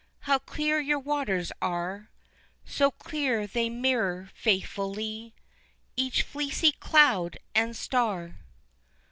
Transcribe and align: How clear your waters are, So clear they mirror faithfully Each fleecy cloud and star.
How 0.21 0.39
clear 0.39 0.79
your 0.79 0.97
waters 0.97 1.51
are, 1.61 2.09
So 2.65 2.89
clear 2.89 3.45
they 3.45 3.69
mirror 3.69 4.31
faithfully 4.33 5.35
Each 5.95 6.23
fleecy 6.23 6.71
cloud 6.71 7.37
and 7.53 7.75
star. 7.77 8.39